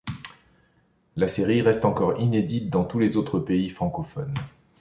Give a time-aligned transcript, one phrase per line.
[1.15, 4.33] La série reste encore inédite dans tous les autres pays francophones.